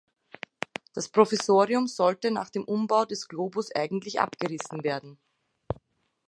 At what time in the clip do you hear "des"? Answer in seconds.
3.05-3.27